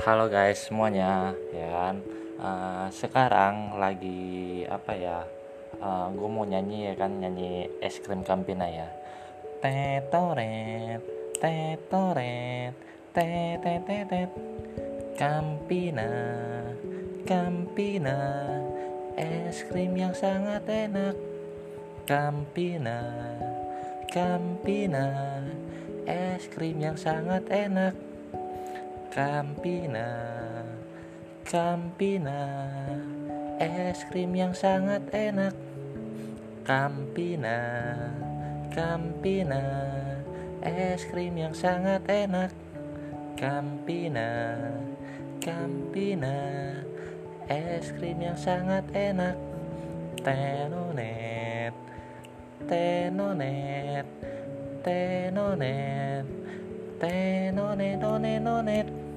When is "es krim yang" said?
19.20-20.16, 26.08-26.96, 33.58-34.54, 40.62-41.50, 47.50-48.38